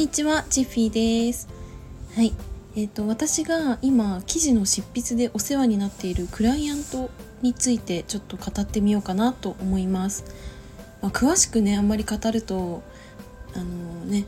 [0.00, 1.46] にちは、チッフィーです。
[2.14, 2.32] はい。
[2.74, 7.10] えっ、ー、と、私が今、記事の執筆でお世話になっているクライアント
[7.42, 10.24] についてちょっと語ってみようかなと思います。
[11.02, 12.82] まあ、詳しくね、あんまり語ると、
[13.52, 14.24] あのね、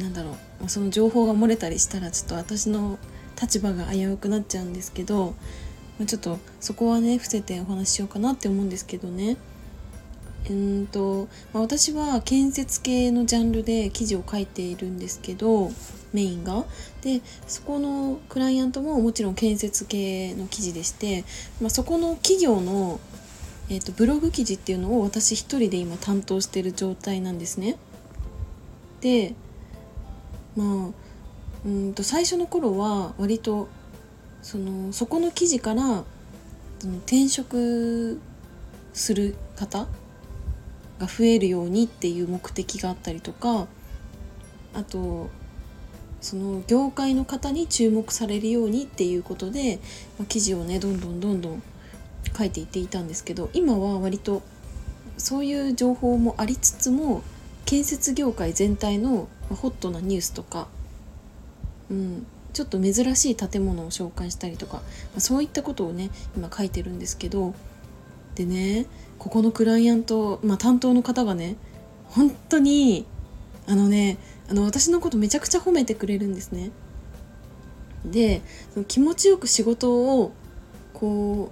[0.00, 2.98] なんだろう、その情報が漏れたりしたら、ちょっと私の
[3.40, 5.36] 立場が危うくなっちゃうんですけど、
[6.00, 9.36] まあ、ちょっとそこはね、伏せてお話ししようかなって思うんですけどね。
[10.50, 15.70] うんとまあ、私は建設系のジャンルで記事を書いているんですけど
[16.12, 16.64] メインが。
[17.02, 21.24] でそこのクライアントももちろん建設系の記事でして、
[21.60, 22.98] まあ、そこの企業の、
[23.68, 27.76] えーと、ブログ記事っていうのを私一人で今担当してる状態なんですね。
[29.00, 29.34] で
[30.56, 31.04] まあ
[31.66, 33.68] うんと最初の頃は割と
[34.42, 36.04] そのそこの記事から
[37.06, 38.20] 転職
[38.92, 39.86] する方
[40.98, 43.66] が増えるようにっていう目的があったりとか
[44.74, 45.30] あと
[46.20, 49.78] その業界の方に注目されるようにっていうことで、
[50.18, 51.62] まあ、記事をねどんどんどんどん
[52.36, 54.42] 書いていっていたんですけど今は割と
[55.18, 57.22] そういう情報もありつつも
[57.66, 60.68] 建設業界全体のホットなニュースとか、
[61.90, 64.82] うん、ちょっと珍しい建物を紹介したりとか、ま
[65.18, 67.54] あ、そういったことをね今書いてるんですけど
[68.34, 68.86] でね
[69.24, 71.56] ここのクライアント、まあ、担当の方がね
[72.08, 73.06] 本当に
[73.66, 74.18] あのね
[74.50, 76.72] あの私のことめちゃくちゃ褒めてくれるんですね。
[78.04, 78.42] で
[78.74, 80.32] その気持ちよく仕事を
[80.92, 81.50] こ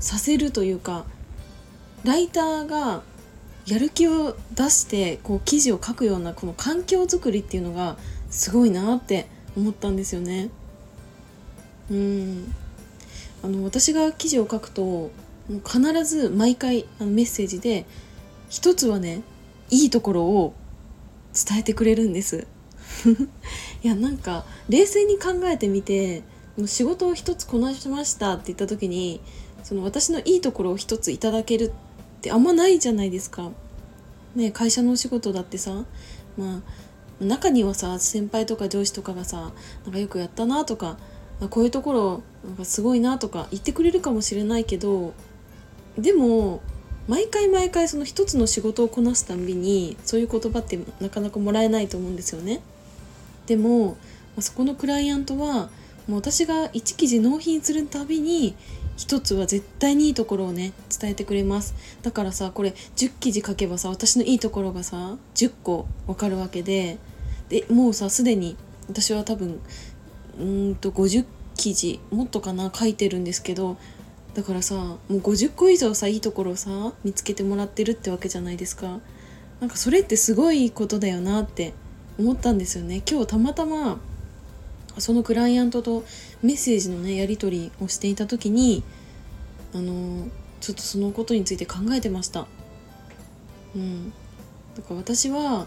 [0.00, 1.04] うさせるというか
[2.04, 3.02] ライターが
[3.66, 7.98] やる気を出してこう記事を書くようなこの環境づくりっていうのが
[8.30, 9.26] すごいなって
[9.58, 10.48] 思ったんですよね。
[11.90, 12.54] うん
[13.42, 15.10] あの私が記事を書くと
[15.48, 17.86] もう必ず毎回あのメッセージで
[18.48, 19.22] 一つはね
[19.70, 20.54] いいところを
[21.32, 22.46] 伝えてくれるんです
[23.82, 26.22] いやなんか冷静に考えてみて
[26.56, 29.20] もう仕事を一つこなしましたって言った時に
[29.62, 31.72] その私のいいところを一ついただける
[32.18, 33.50] ってあんまないじゃないですか。
[34.34, 35.84] ね会社のお仕事だってさ
[36.36, 36.62] ま
[37.20, 39.52] あ中にはさ先輩とか上司とかがさ
[39.84, 40.98] なんかよくやったなとか
[41.50, 45.14] こういうところなんかすごいなとか言ってくれるかもしれないけど
[45.98, 46.62] でも
[47.08, 52.60] 毎回毎回その一つの仕事をこなすたんびにそういう言葉ってなかなかもらえないと思うんですよね。
[53.46, 53.96] でも
[54.40, 55.70] そこのクライアントは
[56.06, 58.54] もう私が1記事納品するたびに
[58.96, 66.98] 一つは絶対にいいところをね伝えてくれますだからさこれ10記事書けばさ私のいいところがさ10個わかるわけで
[67.48, 68.56] でもうさすでに
[68.88, 69.60] 私は多分
[70.38, 71.24] うんと50
[71.56, 73.76] 記事もっとかな書いてるんですけど
[74.34, 79.00] だからさもう50個以上さいいところをさ見つけてもらってるってわけじゃないですか。
[79.60, 81.74] なんかそれってすごいことだよなって
[82.18, 83.02] 思ったんですよね。
[83.08, 83.98] 今日たまたま
[84.98, 86.04] そのクライアントと
[86.42, 88.82] メッセージのねやり取りをしていた時に
[89.74, 90.28] あの
[90.60, 92.46] ちょっとそのことについて考えてました。
[93.74, 94.12] うん。
[94.76, 95.66] だから私は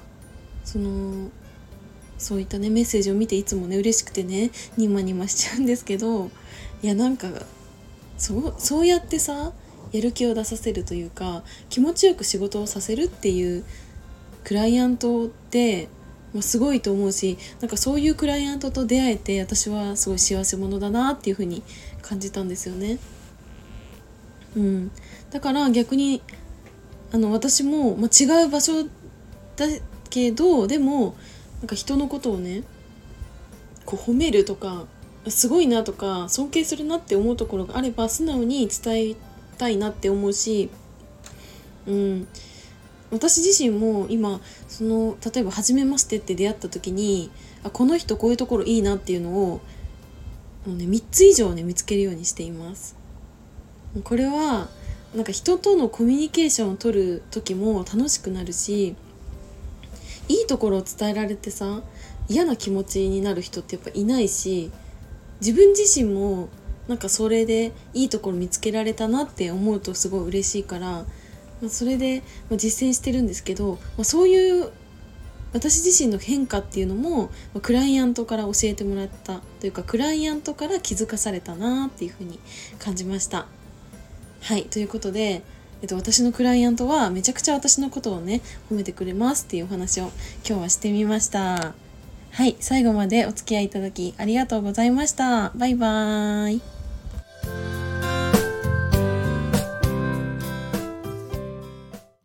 [0.63, 1.29] その
[2.17, 6.29] そういったねメッセージを見ていつもね嬉しくてねニマニマしちゃうんですけど
[6.83, 7.27] いやなんか
[8.17, 9.53] そうそうやってさ
[9.91, 13.65] やる気を出させるというか気持ちよく仕事をさせるっていう
[14.43, 15.89] クライアントって、
[16.33, 21.63] まあ、すごいと思うしなんかそういうクライアントと出会えて私はすごい幸せ者だなっていうふうに
[22.01, 22.99] 感じたんですよね。
[24.55, 24.91] うん、
[25.29, 26.21] だから逆に
[27.13, 28.89] あの私も、まあ、違う場所だ
[30.09, 31.15] けどでも
[31.59, 32.63] なんか人のことをね
[33.85, 34.85] こう褒めるとか
[35.27, 39.15] すごいなとか尊敬するなって思うところがあれば素直に伝え
[39.57, 40.69] たいなって思うし、
[41.85, 42.27] うん、
[43.11, 47.29] 私自身も今その例えば「初めまして」って出会った時に
[47.63, 49.61] あこの人こういうところいいなっていうのを
[50.65, 52.95] もう、ね、3つ以上ね見つけるようにしています。
[54.03, 54.69] これは
[55.13, 58.95] なんか人とのコミュニケーションを取る時も楽しくなるし
[60.29, 61.81] いいところを伝えられてさ
[62.29, 64.71] 嫌な気持ちになる人ってやっぱいないし
[65.41, 66.49] 自分自身も
[66.87, 71.05] なんかそれでいいところ見つけられたなって思うとすごい嬉しいから、ま
[71.65, 74.71] あ、それで実践してるんですけど、まあ、そういう
[75.53, 77.29] 私自身の変化っていうのも、
[77.61, 82.39] クライアントから教えてもらったというかクライアントから気づかされたなっていうふうに
[82.79, 83.47] 感じました。
[84.41, 85.43] はいということで、
[85.81, 90.11] えっと、私のクライアントはめちゃくちゃ私のことをね褒めてくれますっていうお話を
[90.47, 91.90] 今日はしてみました。
[92.33, 95.51] はい、最後までお付き合いいただきありがとうございました。
[95.53, 96.80] バイバーイ。